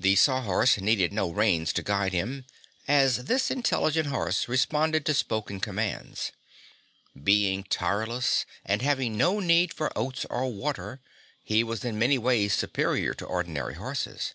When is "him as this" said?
2.12-3.48